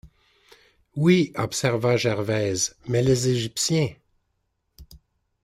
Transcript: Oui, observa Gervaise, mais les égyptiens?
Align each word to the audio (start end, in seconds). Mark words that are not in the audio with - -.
Oui, 0.95 1.31
observa 1.35 1.95
Gervaise, 1.95 2.75
mais 2.87 3.03
les 3.03 3.27
égyptiens? 3.27 3.89